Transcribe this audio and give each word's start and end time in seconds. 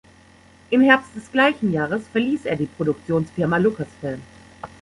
Im 0.71 0.81
Herbst 0.81 1.15
des 1.15 1.31
gleichen 1.31 1.71
Jahres 1.71 2.07
verließ 2.07 2.45
er 2.45 2.55
die 2.55 2.65
Produktionsfirma 2.65 3.57
Lucasfilm. 3.57 4.19